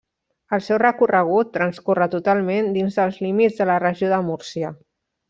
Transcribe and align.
El 0.55 0.61
seu 0.67 0.77
recorregut 0.83 1.51
transcorre 1.59 2.07
totalment 2.15 2.71
dins 2.79 2.97
dels 3.01 3.21
límits 3.27 3.61
de 3.63 3.69
la 3.73 3.77
Regió 3.85 4.11
de 4.15 4.23
Múrcia. 4.31 4.73